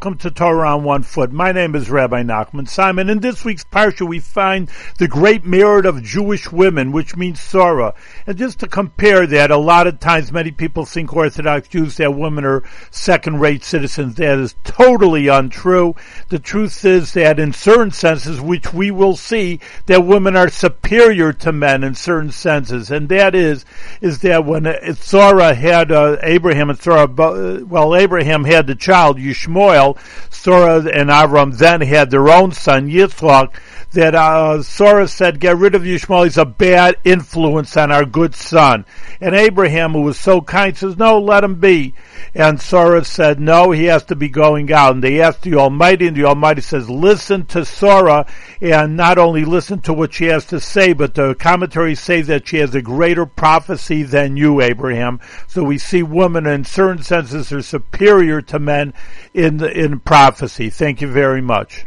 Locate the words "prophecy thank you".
59.98-61.08